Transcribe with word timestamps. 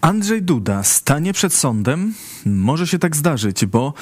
Andrzej 0.00 0.42
Duda 0.42 0.82
stanie 0.82 1.32
przed 1.32 1.52
sądem? 1.52 2.14
Może 2.46 2.86
się 2.86 2.98
tak 2.98 3.16
zdarzyć, 3.16 3.66
bo 3.66 3.94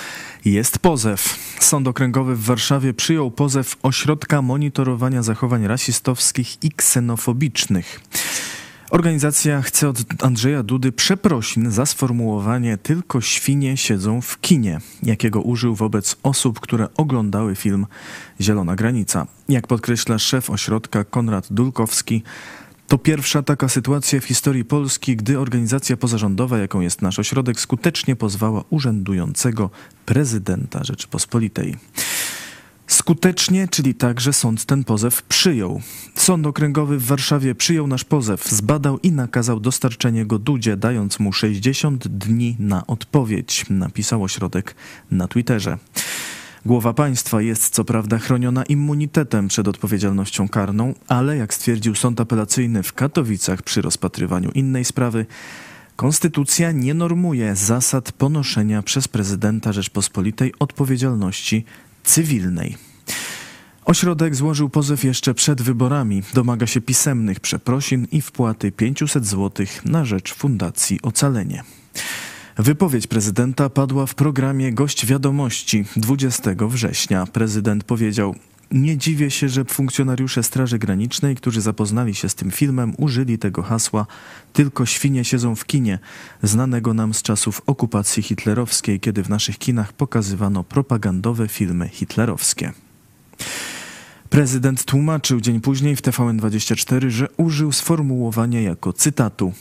jest 0.45 0.79
pozew. 0.79 1.39
Sąd 1.61 1.89
Okręgowy 1.89 2.37
w 2.37 2.45
Warszawie 2.45 2.95
przyjął 2.95 3.31
pozew 3.31 3.77
Ośrodka 3.83 4.43
Monitorowania 4.43 5.23
Zachowań 5.23 5.67
Rasistowskich 5.67 6.65
i 6.65 6.71
Ksenofobicznych. 6.71 8.01
Organizacja 8.91 9.63
chce 9.63 9.89
od 9.89 9.99
Andrzeja 10.23 10.63
Dudy 10.63 10.93
przeprosin 10.93 11.71
za 11.71 11.87
sformułowanie 11.87 12.79
tylko 12.79 13.21
świnie 13.21 13.77
siedzą 13.77 14.21
w 14.21 14.41
kinie, 14.41 14.81
jakiego 15.03 15.41
użył 15.41 15.75
wobec 15.75 16.17
osób, 16.23 16.61
które 16.61 16.89
oglądały 16.95 17.55
film 17.55 17.87
Zielona 18.41 18.77
Granica. 18.77 19.27
Jak 19.49 19.67
podkreśla 19.67 20.19
szef 20.19 20.51
ośrodka 20.51 21.05
Konrad 21.05 21.47
Dulkowski, 21.51 22.23
to 22.89 22.99
pierwsza 22.99 23.43
taka 23.43 23.69
sytuacja 23.69 24.21
w 24.21 24.25
historii 24.25 24.65
Polski, 24.65 25.17
gdy 25.17 25.39
organizacja 25.39 25.97
pozarządowa, 25.97 26.59
jaką 26.59 26.81
jest 26.81 27.03
nasz 27.03 27.19
ośrodek, 27.19 27.61
skutecznie 27.61 28.17
pozwała 28.17 28.65
urzędującego 28.71 29.71
prezydenta 30.07 30.85
Rzeczypospolitej. 30.85 31.77
Skutecznie, 32.87 33.69
czyli 33.69 33.95
tak, 33.95 34.21
że 34.21 34.33
sąd 34.33 34.65
ten 34.65 34.85
pozew 34.85 35.23
przyjął. 35.23 35.81
Sąd 36.15 36.47
Okręgowy 36.47 36.99
w 36.99 37.05
Warszawie 37.05 37.55
przyjął 37.55 37.87
nasz 37.87 38.05
pozew, 38.05 38.49
zbadał 38.49 38.99
i 38.99 39.13
nakazał 39.13 39.61
dostarczenie 39.61 40.27
go 40.27 40.39
Dudzie, 40.39 40.77
dając 40.77 41.19
mu 41.19 41.33
60 41.33 42.09
dni 42.09 42.57
na 42.59 42.87
odpowiedź, 42.87 43.65
napisał 43.71 44.23
ośrodek 44.23 44.75
na 45.11 45.29
Twitterze. 45.29 45.79
Głowa 46.67 46.95
państwa 46.95 47.43
jest 47.43 47.75
co 47.75 47.85
prawda 47.85 48.19
chroniona 48.19 48.65
immunitetem 48.65 49.49
przed 49.49 49.69
odpowiedzialnością 49.69 50.49
karną, 50.49 50.95
ale 51.09 51.37
jak 51.37 51.55
stwierdził 51.55 51.95
sąd 51.95 52.21
apelacyjny 52.21 52.83
w 52.83 52.93
Katowicach 52.93 53.63
przy 53.63 53.83
rozpatrywaniu 53.83 54.51
innej 54.51 54.85
sprawy, 54.85 55.27
Konstytucja 55.97 56.73
nie 56.73 56.95
normuje 56.95 57.57
zasad 57.57 58.13
ponoszenia 58.13 58.83
przez 58.83 59.09
prezydenta 59.09 59.73
Rzeczpospolitej 59.73 60.53
odpowiedzialności 60.59 61.65
cywilnej. 62.05 62.77
Ośrodek 63.85 64.35
złożył 64.35 64.69
pozew 64.69 65.05
jeszcze 65.05 65.35
przed 65.35 65.63
wyborami. 65.63 66.23
Domaga 66.35 66.67
się 66.67 66.81
pisemnych 66.81 67.41
przeprosin 67.41 68.07
i 68.13 68.21
wpłaty 68.21 68.73
500 68.73 69.27
zł 69.27 69.67
na 69.85 70.05
rzecz 70.05 70.35
Fundacji 70.35 70.99
Ocalenie. 71.03 71.63
Wypowiedź 72.59 73.07
prezydenta 73.07 73.71
padła 73.71 74.07
w 74.07 74.15
programie 74.15 74.73
Gość 74.73 75.07
Wiadomości 75.07 75.85
20 75.97 76.51
września. 76.61 77.27
Prezydent 77.27 77.85
powiedział: 77.85 78.35
nie 78.71 78.97
dziwię 78.97 79.31
się, 79.31 79.49
że 79.49 79.65
funkcjonariusze 79.65 80.43
Straży 80.43 80.79
Granicznej, 80.79 81.37
którzy 81.37 81.61
zapoznali 81.61 82.15
się 82.15 82.29
z 82.29 82.35
tym 82.35 82.51
filmem, 82.51 82.95
użyli 82.99 83.39
tego 83.39 83.63
hasła 83.63 84.07
Tylko 84.53 84.87
świnie 84.87 85.25
siedzą 85.25 85.55
w 85.55 85.65
kinie, 85.65 85.99
znanego 86.43 86.95
nam 86.95 87.15
z 87.15 87.23
czasów 87.23 87.63
okupacji 87.67 88.23
hitlerowskiej, 88.23 89.01
kiedy 89.01 89.23
w 89.23 89.29
naszych 89.29 89.59
kinach 89.59 89.93
pokazywano 89.93 90.65
propagandowe 90.65 91.49
filmy 91.49 91.89
hitlerowskie. 91.89 92.73
Prezydent 94.31 94.85
tłumaczył 94.85 95.41
dzień 95.41 95.61
później 95.61 95.97
w 95.97 96.03
TVN24, 96.03 97.09
że 97.09 97.29
użył 97.37 97.73
sformułowania 97.73 98.61
jako 98.61 98.93
cytatu. 98.93 99.53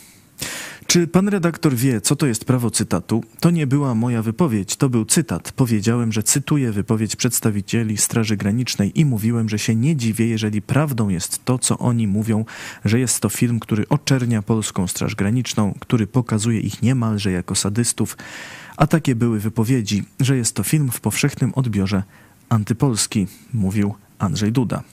Czy 0.96 1.08
pan 1.08 1.28
redaktor 1.28 1.76
wie, 1.76 2.02
co 2.02 2.16
to 2.16 2.26
jest 2.26 2.46
prawo 2.46 2.72
cytatu? 2.72 3.24
To 3.40 3.50
nie 3.50 3.68
była 3.68 3.96
moja 3.96 4.22
wypowiedź, 4.22 4.76
to 4.76 4.90
był 4.90 5.06
cytat. 5.06 5.52
Powiedziałem, 5.52 6.12
że 6.12 6.24
cytuję 6.24 6.72
wypowiedź 6.72 7.16
przedstawicieli 7.16 7.98
Straży 7.98 8.38
Granicznej 8.38 9.00
i 9.00 9.06
mówiłem, 9.06 9.50
że 9.50 9.60
się 9.60 9.76
nie 9.76 9.96
dziwię, 9.96 10.28
jeżeli 10.28 10.62
prawdą 10.62 11.10
jest 11.10 11.46
to, 11.46 11.60
co 11.60 11.78
oni 11.78 12.08
mówią, 12.08 12.46
że 12.86 13.00
jest 13.00 13.20
to 13.20 13.30
film, 13.30 13.60
który 13.60 13.90
oczernia 13.90 14.42
polską 14.42 14.88
Straż 14.88 15.16
Graniczną, 15.16 15.74
który 15.80 16.08
pokazuje 16.08 16.60
ich 16.60 16.82
niemalże 16.82 17.32
jako 17.32 17.56
sadystów. 17.56 18.18
A 18.78 18.88
takie 18.88 19.16
były 19.16 19.40
wypowiedzi, 19.40 20.04
że 20.20 20.38
jest 20.38 20.56
to 20.56 20.64
film 20.64 20.92
w 20.92 21.02
powszechnym 21.02 21.54
odbiorze 21.56 22.04
antypolski, 22.50 23.28
mówił 23.54 23.96
Andrzej 24.20 24.52
Duda. 24.52 24.84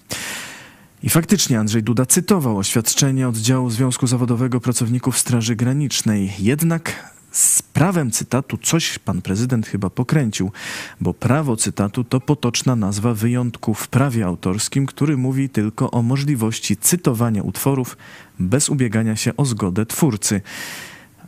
I 1.02 1.10
faktycznie 1.10 1.58
Andrzej 1.58 1.82
Duda 1.82 2.06
cytował 2.06 2.58
oświadczenie 2.58 3.28
oddziału 3.28 3.70
Związku 3.70 4.06
Zawodowego 4.06 4.60
Pracowników 4.60 5.18
Straży 5.18 5.56
Granicznej. 5.56 6.32
Jednak 6.38 7.12
z 7.30 7.62
prawem 7.62 8.10
cytatu 8.10 8.56
coś 8.56 8.98
pan 8.98 9.22
prezydent 9.22 9.66
chyba 9.66 9.90
pokręcił, 9.90 10.52
bo 11.00 11.14
prawo 11.14 11.56
cytatu 11.56 12.04
to 12.04 12.20
potoczna 12.20 12.76
nazwa 12.76 13.14
wyjątku 13.14 13.74
w 13.74 13.88
prawie 13.88 14.26
autorskim, 14.26 14.86
który 14.86 15.16
mówi 15.16 15.48
tylko 15.48 15.90
o 15.90 16.02
możliwości 16.02 16.76
cytowania 16.76 17.42
utworów 17.42 17.96
bez 18.38 18.68
ubiegania 18.68 19.16
się 19.16 19.36
o 19.36 19.44
zgodę 19.44 19.86
twórcy. 19.86 20.40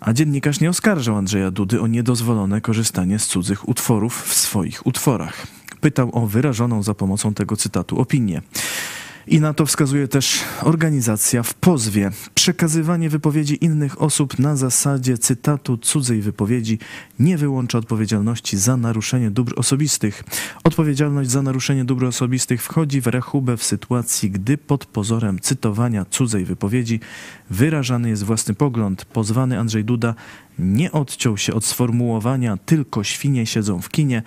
A 0.01 0.13
dziennikarz 0.13 0.61
nie 0.61 0.71
oskarżał 0.71 1.17
Andrzeja 1.17 1.51
Dudy 1.51 1.81
o 1.81 1.87
niedozwolone 1.87 2.61
korzystanie 2.61 3.19
z 3.19 3.27
cudzych 3.27 3.69
utworów 3.69 4.23
w 4.23 4.35
swoich 4.35 4.87
utworach. 4.87 5.47
Pytał 5.81 6.11
o 6.13 6.27
wyrażoną 6.27 6.83
za 6.83 6.95
pomocą 6.95 7.35
tego 7.35 7.57
cytatu 7.57 8.01
opinię. 8.01 8.43
I 9.27 9.41
na 9.41 9.55
to 9.55 9.67
wskazuje 9.67 10.09
też 10.09 10.41
organizacja 10.63 11.43
w 11.43 11.55
pozwie. 11.55 12.11
Przekazywanie 12.35 13.09
wypowiedzi 13.09 13.65
innych 13.65 14.03
osób 14.03 14.39
na 14.39 14.57
zasadzie 14.57 15.19
cytatu 15.19 15.79
cudzej 15.79 16.23
wypowiedzi 16.23 16.79
nie 17.19 17.39
wyłącza 17.39 17.79
odpowiedzialności 17.79 18.57
za 18.57 18.77
naruszenie 18.77 19.31
dóbr 19.31 19.53
osobistych. 19.57 20.25
Odpowiedzialność 20.65 21.31
za 21.31 21.43
naruszenie 21.43 21.85
dóbr 21.85 22.05
osobistych 22.05 22.63
wchodzi 22.63 23.01
w 23.01 23.07
rachubę 23.07 23.57
w 23.57 23.65
sytuacji, 23.65 24.31
gdy 24.31 24.59
pod 24.59 24.87
pozorem 24.87 25.41
cytowania 25.41 26.05
cudzej 26.05 26.45
wypowiedzi 26.45 27.01
wyrażany 27.51 28.09
jest 28.09 28.23
własny 28.23 28.55
pogląd. 28.55 29.05
Pozwany 29.05 29.59
Andrzej 29.59 29.85
Duda 29.85 30.15
nie 30.59 30.93
odciął 30.93 31.39
się 31.39 31.55
od 31.55 31.65
sformułowania 31.65 32.57
tylko 32.57 33.05
świnie 33.05 33.47
siedzą 33.47 33.81
w 33.81 33.89
kinie, 33.89 34.23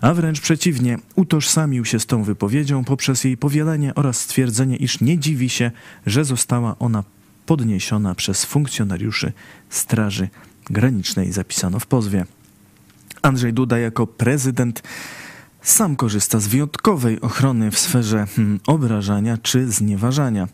a 0.00 0.14
wręcz 0.14 0.40
przeciwnie, 0.40 0.98
utożsamił 1.16 1.84
się 1.84 2.00
z 2.00 2.06
tą 2.06 2.22
wypowiedzią 2.22 2.84
poprzez 2.84 3.24
jej 3.24 3.36
powielenie 3.36 3.94
oraz 3.94 4.20
stwierdzenie, 4.20 4.76
iż 4.76 5.00
nie 5.00 5.18
dziwi 5.18 5.48
się, 5.48 5.70
że 6.06 6.24
została 6.24 6.76
ona 6.78 7.04
podniesiona 7.46 8.14
przez 8.14 8.44
funkcjonariuszy 8.44 9.32
Straży 9.70 10.28
Granicznej, 10.70 11.32
zapisano 11.32 11.80
w 11.80 11.86
pozwie. 11.86 12.26
Andrzej 13.22 13.52
Duda 13.52 13.78
jako 13.78 14.06
prezydent 14.06 14.82
sam 15.62 15.96
korzysta 15.96 16.40
z 16.40 16.46
wyjątkowej 16.46 17.20
ochrony 17.20 17.70
w 17.70 17.78
sferze 17.78 18.26
hmm, 18.36 18.60
obrażania 18.66 19.38
czy 19.42 19.70
znieważania. 19.70 20.48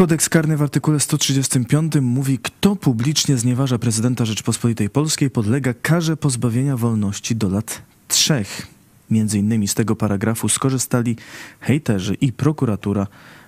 Kodeks 0.00 0.28
karny 0.28 0.56
w 0.56 0.62
artykule 0.62 1.00
135 1.00 1.92
mówi, 2.00 2.38
kto 2.38 2.76
publicznie 2.76 3.36
znieważa 3.36 3.78
prezydenta 3.78 4.24
Rzeczpospolitej 4.24 4.90
Polskiej 4.90 5.30
podlega 5.30 5.74
karze 5.82 6.16
pozbawienia 6.16 6.76
wolności 6.76 7.36
do 7.36 7.48
lat 7.48 7.82
trzech. 8.08 8.66
Między 9.10 9.38
innymi 9.38 9.68
z 9.68 9.74
tego 9.74 9.96
paragrafu 9.96 10.48
skorzystali 10.48 11.16
hejterzy 11.60 12.14
i 12.14 12.32
prokuratura 12.32 13.06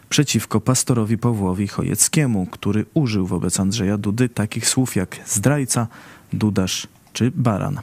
przeciwko 0.09 0.61
pastorowi 0.61 1.19
Pawłowi 1.19 1.69
Chojeckiemu, 1.69 2.47
który 2.47 2.85
użył 2.95 3.27
wobec 3.27 3.61
Andrzeja 3.61 3.99
Dudy 3.99 4.29
takich 4.29 4.69
słów 4.69 4.97
jak 4.97 5.17
zdrajca, 5.27 5.87
dudarz 6.33 6.87
czy 7.13 7.31
baran. 7.35 7.81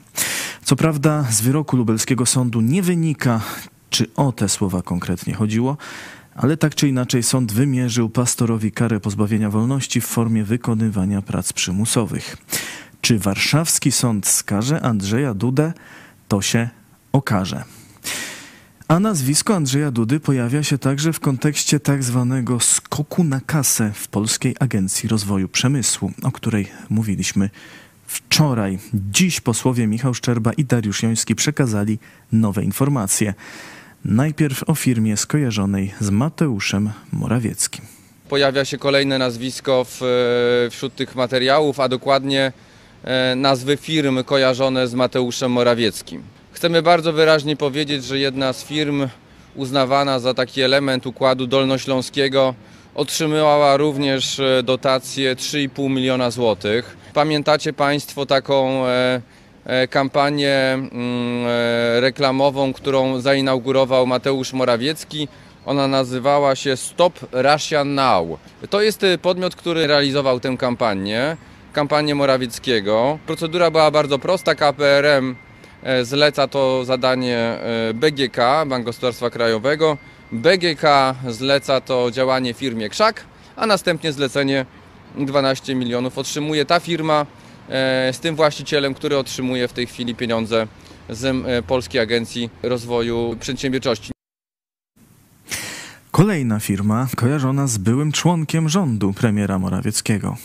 Co 0.64 0.76
prawda 0.76 1.26
z 1.32 1.42
wyroku 1.42 1.78
lubelskiego 1.78 2.26
sądu 2.26 2.62
nie 2.62 2.82
wynika, 2.82 3.42
czy 3.90 4.08
o 4.16 4.32
te 4.32 4.50
słowa 4.50 4.82
konkretnie 4.82 5.34
chodziło, 5.34 5.78
ale 6.40 6.58
tak 6.58 6.76
czy 6.76 6.88
inaczej 6.88 7.24
sąd 7.24 7.52
wymierzył 7.52 8.10
pastorowi 8.10 8.72
karę 8.72 9.00
pozbawienia 9.00 9.50
wolności 9.50 10.02
w 10.02 10.06
formie 10.06 10.44
wykonywania 10.44 11.22
prac 11.22 11.54
przymusowych. 11.54 12.38
Czy 13.02 13.20
warszawski 13.20 13.92
sąd 13.92 14.28
skaże 14.28 14.82
Andrzeja 14.82 15.34
Dudę? 15.34 15.74
To 16.28 16.42
się 16.42 16.70
okaże. 17.12 17.64
A 18.88 19.00
nazwisko 19.00 19.56
Andrzeja 19.56 19.92
Dudy 19.92 20.20
pojawia 20.20 20.64
się 20.64 20.78
także 20.78 21.14
w 21.14 21.20
kontekście 21.20 21.80
tak 21.80 22.04
zwanego 22.04 22.60
skoku 22.60 23.24
na 23.24 23.42
kasę 23.42 23.92
w 23.94 24.08
Polskiej 24.08 24.56
Agencji 24.60 25.10
Rozwoju 25.10 25.48
Przemysłu, 25.48 26.12
o 26.24 26.32
której 26.32 26.68
mówiliśmy 26.90 27.50
wczoraj. 28.08 28.80
Dziś 28.94 29.42
posłowie 29.42 29.88
Michał 29.88 30.14
Szczerba 30.14 30.54
i 30.54 30.66
Dariusz 30.66 31.04
Joński 31.04 31.36
przekazali 31.36 32.00
nowe 32.32 32.64
informacje. 32.64 33.34
Najpierw 34.06 34.64
o 34.70 34.76
firmie 34.76 35.18
skojarzonej 35.18 35.94
z 36.00 36.10
Mateuszem 36.10 36.92
Morawieckim. 37.12 37.86
Pojawia 38.30 38.66
się 38.66 38.78
kolejne 38.78 39.18
nazwisko 39.18 39.86
w, 39.86 40.02
e, 40.04 40.70
wśród 40.70 40.96
tych 40.96 41.16
materiałów, 41.16 41.80
a 41.80 41.88
dokładnie 41.88 42.52
e, 43.04 43.36
nazwy 43.36 43.78
firm 43.78 44.24
kojarzone 44.24 44.88
z 44.88 44.94
Mateuszem 44.94 45.52
Morawieckim. 45.52 46.24
Chcemy 46.52 46.82
bardzo 46.82 47.14
wyraźnie 47.14 47.56
powiedzieć, 47.56 48.04
że 48.04 48.20
jedna 48.20 48.54
z 48.54 48.64
firm 48.64 49.08
uznawana 49.56 50.20
za 50.20 50.34
taki 50.34 50.62
element 50.62 51.08
układu 51.08 51.48
dolnośląskiego 51.48 52.56
otrzymała 52.96 53.78
również 53.78 54.40
e, 54.40 54.64
dotację 54.64 55.36
3,5 55.36 55.90
miliona 55.90 56.32
złotych. 56.32 56.98
Pamiętacie 57.14 57.74
Państwo 57.74 58.26
taką 58.26 58.86
kampanię 59.90 60.56
mm, 60.74 60.92
e, 61.48 62.00
reklamową, 62.00 62.74
którą 62.74 63.22
zainaugurował 63.22 64.08
Mateusz 64.08 64.54
Morawiecki. 64.54 65.28
Ona 65.66 65.88
nazywała 65.88 66.56
się 66.56 66.78
Stop 66.78 67.20
Russia 67.32 67.84
Now. 67.84 68.40
To 68.70 68.82
jest 68.82 69.04
e, 69.04 69.18
podmiot, 69.18 69.56
który 69.56 69.88
realizował 69.88 70.40
tę 70.40 70.56
kampanię. 70.58 71.38
kampanię 71.74 72.16
Morawieckiego. 72.16 73.20
Procedura 73.26 73.72
była 73.72 73.92
bardzo 73.92 74.20
prosta. 74.20 74.56
KPRM 74.56 75.36
e, 75.84 76.06
zleca 76.06 76.48
to 76.48 76.86
zadanie 76.86 77.38
e, 77.38 77.94
BGK, 77.94 78.38
Bank 78.68 78.86
Gospodarstwa 78.86 79.30
Krajowego. 79.30 79.98
BGK 80.32 81.16
zleca 81.28 81.82
to 81.82 82.12
działanie 82.12 82.54
firmie 82.54 82.90
Krzak, 82.90 83.24
a 83.56 83.66
następnie 83.66 84.12
zlecenie 84.12 84.66
12 85.16 85.76
milionów 85.76 86.18
otrzymuje 86.18 86.66
ta 86.66 86.80
firma 86.80 87.22
e, 87.22 87.39
z 88.12 88.20
tym 88.20 88.36
właścicielem, 88.36 88.94
który 88.94 89.18
otrzymuje 89.18 89.68
w 89.68 89.74
tej 89.74 89.88
chwili 89.88 90.16
pieniądze 90.16 90.68
z 91.10 91.26
e, 91.26 91.64
Polskiej 91.64 92.02
Agencji 92.02 92.50
Rozwoju 92.64 93.36
Przedsiębiorczości. 93.40 94.12
Kolejna 96.12 96.60
firma 96.60 97.08
kojarzona 97.18 97.68
z 97.68 97.78
byłym 97.78 98.12
członkiem 98.12 98.70
rządu 98.70 99.14
premiera 99.14 99.60
Morawieckiego. 99.60 100.36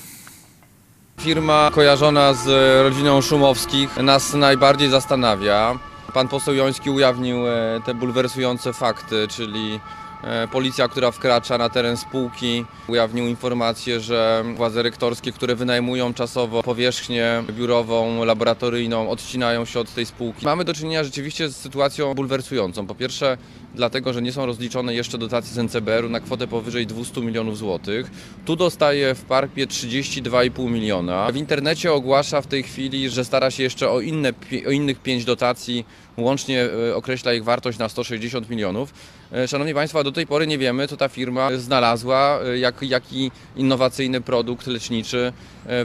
Firma 1.21 1.71
kojarzona 1.75 2.35
z 2.35 2.47
rodziną 2.83 3.21
Szumowskich 3.21 3.97
nas 3.97 4.35
najbardziej 4.35 4.91
zastanawia. 4.91 5.79
Pan 6.15 6.29
poseł 6.29 6.55
Joński 6.55 6.91
ujawnił 6.91 7.47
e, 7.47 7.81
te 7.85 7.95
bulwersujące 7.95 8.73
fakty, 8.73 9.29
czyli 9.29 9.75
e, 9.75 10.04
policja, 10.53 10.89
która 10.89 11.11
wkracza 11.11 11.59
na 11.59 11.69
teren 11.69 11.97
spółki, 11.97 12.65
ujawnił 12.89 13.27
informację, 13.27 14.01
że 14.01 14.45
władze 14.57 14.83
rektorskie, 14.83 15.33
które 15.33 15.55
wynajmują 15.55 16.15
czasowo 16.15 16.63
powierzchnię 16.63 17.45
biurową, 17.51 18.25
laboratoryjną, 18.25 19.11
odcinają 19.11 19.65
się 19.65 19.81
od 19.81 19.95
tej 19.95 20.07
spółki. 20.07 20.45
Mamy 20.45 20.65
do 20.65 20.75
czynienia 20.75 21.05
rzeczywiście 21.05 21.49
z 21.49 21.57
sytuacją 21.57 22.15
bulwersującą. 22.15 22.87
Po 22.87 22.95
pierwsze, 22.95 23.39
dlatego, 23.75 24.13
że 24.13 24.23
nie 24.23 24.33
są 24.33 24.47
rozliczone 24.47 24.95
jeszcze 24.95 25.19
dotacje 25.19 25.53
z 25.55 25.59
NCBR-u 25.59 26.09
na 26.09 26.21
kwotę 26.21 26.47
powyżej 26.47 26.87
200 26.87 27.21
milionów 27.21 27.59
złotych. 27.59 28.11
Tu 28.45 28.57
dostaje 28.57 29.15
w 29.15 29.25
Parpie 29.25 29.67
32,5 29.67 30.71
miliona. 30.71 31.33
W 31.33 31.37
internecie 31.37 31.93
ogłasza 31.93 32.41
w 32.41 32.47
tej 32.47 32.63
chwili, 32.63 33.11
że 33.11 33.25
stara 33.25 33.51
się 33.51 33.63
jeszcze 33.63 33.91
o, 33.91 34.01
inne, 34.01 34.33
o 34.67 34.71
innych 34.71 35.03
5 35.03 35.25
dotacji, 35.25 35.85
łącznie 36.17 36.69
e, 36.91 36.97
określa 36.97 37.35
ich 37.35 37.45
wartość 37.45 37.79
na 37.79 37.89
160 37.89 38.51
milionów. 38.51 38.95
E, 39.33 39.49
Szanowni 39.49 39.75
Państwo, 39.75 40.05
do 40.05 40.13
tej 40.13 40.27
pory 40.27 40.47
nie 40.47 40.59
wiemy, 40.59 40.89
co 40.89 40.97
ta 40.97 41.09
firma 41.09 41.49
znalazła, 41.57 42.41
e, 42.45 42.59
jak, 42.59 42.83
jaki 42.83 43.31
innowacyjny 43.57 44.21
produkt 44.21 44.67
leczniczy 44.67 45.33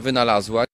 wynalazła. 0.02 0.64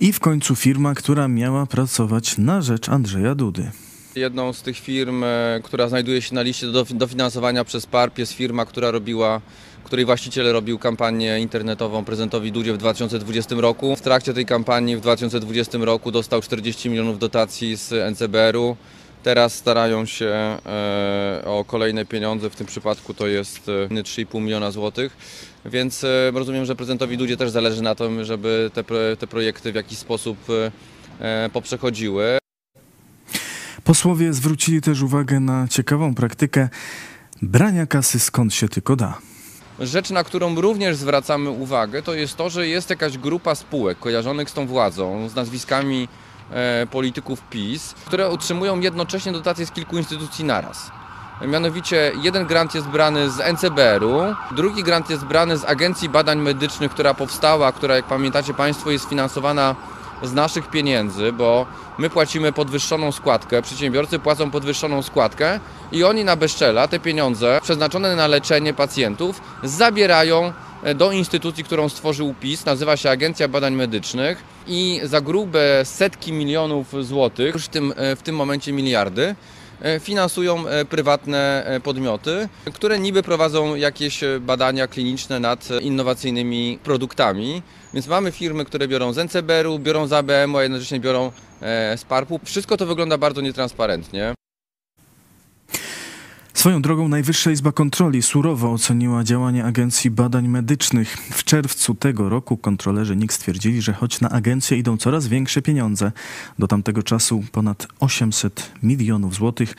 I 0.00 0.12
w 0.12 0.20
końcu 0.20 0.56
firma, 0.56 0.94
która 0.94 1.28
miała 1.28 1.66
pracować 1.66 2.38
na 2.38 2.62
rzecz 2.62 2.88
Andrzeja 2.88 3.34
Dudy. 3.34 3.70
Jedną 4.18 4.52
z 4.52 4.62
tych 4.62 4.78
firm, 4.78 5.24
e, 5.24 5.60
która 5.64 5.88
znajduje 5.88 6.22
się 6.22 6.34
na 6.34 6.42
liście 6.42 6.66
do 6.66 6.84
dofinansowania 6.84 7.64
przez 7.64 7.86
PARP 7.86 8.18
jest 8.18 8.32
firma, 8.32 8.64
która 8.64 8.90
robiła, 8.90 9.40
której 9.84 10.04
właściciel 10.04 10.52
robił 10.52 10.78
kampanię 10.78 11.40
internetową 11.40 12.04
prezydentowi 12.04 12.52
Dudzie 12.52 12.72
w 12.72 12.76
2020 12.76 13.54
roku. 13.60 13.96
W 13.96 14.00
trakcie 14.00 14.34
tej 14.34 14.46
kampanii 14.46 14.96
w 14.96 15.00
2020 15.00 15.78
roku 15.80 16.10
dostał 16.10 16.42
40 16.42 16.90
milionów 16.90 17.18
dotacji 17.18 17.76
z 17.76 17.92
NCBR-u. 17.92 18.76
Teraz 19.22 19.54
starają 19.54 20.06
się 20.06 20.26
e, 20.26 21.42
o 21.44 21.64
kolejne 21.64 22.04
pieniądze, 22.04 22.50
w 22.50 22.56
tym 22.56 22.66
przypadku 22.66 23.14
to 23.14 23.26
jest 23.26 23.68
e, 23.68 23.88
3,5 23.88 24.40
miliona 24.40 24.70
złotych, 24.70 25.16
więc 25.64 26.04
e, 26.04 26.30
rozumiem, 26.34 26.64
że 26.64 26.76
prezydentowi 26.76 27.16
Dudzie 27.16 27.36
też 27.36 27.50
zależy 27.50 27.82
na 27.82 27.94
tym, 27.94 28.24
żeby 28.24 28.70
te, 28.74 28.84
te 29.16 29.26
projekty 29.26 29.72
w 29.72 29.74
jakiś 29.74 29.98
sposób 29.98 30.38
e, 30.50 30.70
e, 31.44 31.50
poprzechodziły. 31.52 32.37
Posłowie 33.88 34.32
zwrócili 34.32 34.80
też 34.80 35.02
uwagę 35.02 35.40
na 35.40 35.68
ciekawą 35.68 36.14
praktykę 36.14 36.68
brania 37.42 37.86
kasy 37.86 38.20
skąd 38.20 38.54
się 38.54 38.68
tylko 38.68 38.96
da. 38.96 39.18
Rzecz, 39.80 40.10
na 40.10 40.24
którą 40.24 40.60
również 40.60 40.96
zwracamy 40.96 41.50
uwagę, 41.50 42.02
to 42.02 42.14
jest 42.14 42.36
to, 42.36 42.50
że 42.50 42.68
jest 42.68 42.90
jakaś 42.90 43.18
grupa 43.18 43.54
spółek 43.54 43.98
kojarzonych 43.98 44.50
z 44.50 44.52
tą 44.52 44.66
władzą, 44.66 45.28
z 45.28 45.34
nazwiskami 45.34 46.08
e, 46.50 46.86
polityków 46.90 47.42
PiS, 47.50 47.94
które 48.06 48.28
otrzymują 48.28 48.80
jednocześnie 48.80 49.32
dotacje 49.32 49.66
z 49.66 49.70
kilku 49.70 49.98
instytucji 49.98 50.44
naraz. 50.44 50.90
Mianowicie 51.46 52.12
jeden 52.22 52.46
grant 52.46 52.74
jest 52.74 52.86
brany 52.86 53.30
z 53.30 53.40
NCBR-u, 53.40 54.20
drugi 54.56 54.82
grant 54.82 55.10
jest 55.10 55.24
brany 55.24 55.58
z 55.58 55.64
Agencji 55.64 56.08
Badań 56.08 56.38
Medycznych, 56.38 56.90
która 56.90 57.14
powstała, 57.14 57.72
która 57.72 57.96
jak 57.96 58.04
pamiętacie 58.04 58.54
Państwo 58.54 58.90
jest 58.90 59.08
finansowana 59.08 59.76
z 60.22 60.32
naszych 60.32 60.70
pieniędzy, 60.70 61.32
bo 61.32 61.66
my 61.98 62.10
płacimy 62.10 62.52
podwyższoną 62.52 63.12
składkę, 63.12 63.62
przedsiębiorcy 63.62 64.18
płacą 64.18 64.50
podwyższoną 64.50 65.02
składkę 65.02 65.60
i 65.92 66.04
oni 66.04 66.24
na 66.24 66.36
bezczela 66.36 66.88
te 66.88 67.00
pieniądze 67.00 67.60
przeznaczone 67.62 68.16
na 68.16 68.26
leczenie 68.26 68.74
pacjentów 68.74 69.40
zabierają 69.62 70.52
e, 70.82 70.94
do 70.94 71.12
instytucji, 71.12 71.64
którą 71.64 71.88
stworzył 71.88 72.34
PiS, 72.40 72.64
nazywa 72.64 72.96
się 72.96 73.10
Agencja 73.10 73.48
Badań 73.48 73.74
Medycznych 73.74 74.42
i 74.66 75.00
za 75.04 75.20
grube 75.20 75.84
setki 75.84 76.32
milionów 76.32 77.06
złotych, 77.06 77.54
już 77.54 77.64
w 77.64 77.68
tym, 77.68 77.94
e, 77.96 78.16
w 78.16 78.22
tym 78.22 78.36
momencie 78.36 78.72
miliardy, 78.72 79.34
finansują 80.00 80.68
e, 80.68 80.84
prywatne 80.84 81.64
e, 81.66 81.80
podmioty, 81.80 82.48
które 82.74 82.98
niby 82.98 83.22
prowadzą 83.22 83.74
jakieś 83.74 84.22
e, 84.22 84.40
badania 84.40 84.86
kliniczne 84.86 85.40
nad 85.40 85.70
e, 85.70 85.80
innowacyjnymi 85.80 86.78
produktami. 86.84 87.62
Więc 87.94 88.06
mamy 88.06 88.32
firmy, 88.32 88.64
które 88.64 88.88
biorą 88.88 89.12
z 89.12 89.18
NCBR-u, 89.18 89.78
biorą 89.78 90.06
z 90.06 90.12
ABM-u, 90.12 90.58
a 90.58 90.62
jednocześnie 90.62 91.00
biorą 91.00 91.32
e, 91.62 91.98
z 91.98 92.04
PARP-u. 92.04 92.40
Wszystko 92.44 92.76
to 92.76 92.86
wygląda 92.86 93.18
bardzo 93.18 93.40
nietransparentnie. 93.40 94.37
Swoją 96.58 96.82
drogą 96.82 97.08
Najwyższa 97.08 97.50
Izba 97.50 97.72
Kontroli 97.72 98.22
surowo 98.22 98.72
oceniła 98.72 99.24
działanie 99.24 99.64
Agencji 99.64 100.10
Badań 100.10 100.48
Medycznych. 100.48 101.16
W 101.16 101.44
czerwcu 101.44 101.94
tego 101.94 102.28
roku 102.28 102.56
kontrolerzy 102.56 103.16
NIK 103.16 103.32
stwierdzili, 103.32 103.82
że 103.82 103.92
choć 103.92 104.20
na 104.20 104.30
agencję 104.30 104.78
idą 104.78 104.96
coraz 104.96 105.26
większe 105.26 105.62
pieniądze, 105.62 106.12
do 106.58 106.68
tamtego 106.68 107.02
czasu 107.02 107.44
ponad 107.52 107.86
800 108.00 108.72
milionów 108.82 109.34
złotych, 109.34 109.74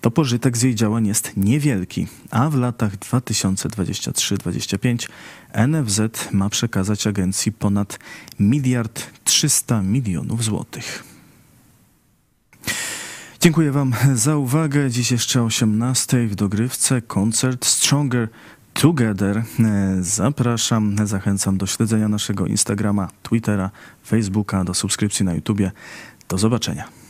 to 0.00 0.10
pożytek 0.10 0.56
z 0.56 0.62
jej 0.62 0.74
działań 0.74 1.06
jest 1.06 1.32
niewielki, 1.36 2.06
a 2.30 2.50
w 2.50 2.54
latach 2.54 2.96
2023-2025 2.96 5.08
NFZ 5.68 6.00
ma 6.32 6.48
przekazać 6.48 7.06
agencji 7.06 7.52
ponad 7.52 7.98
miliard 8.40 9.06
300 9.24 9.82
milionów 9.82 10.44
złotych. 10.44 11.13
Dziękuję 13.44 13.72
Wam 13.72 13.94
za 14.14 14.36
uwagę. 14.36 14.90
Dziś 14.90 15.10
jeszcze 15.10 15.42
o 15.42 15.44
18 15.44 16.26
w 16.26 16.34
dogrywce 16.34 17.02
koncert 17.02 17.66
Stronger 17.66 18.28
Together. 18.74 19.42
Zapraszam, 20.00 20.96
zachęcam 21.04 21.58
do 21.58 21.66
śledzenia 21.66 22.08
naszego 22.08 22.46
Instagrama, 22.46 23.08
Twittera, 23.22 23.70
Facebooka, 24.06 24.64
do 24.64 24.74
subskrypcji 24.74 25.24
na 25.24 25.34
YouTubie. 25.34 25.72
Do 26.28 26.38
zobaczenia. 26.38 27.03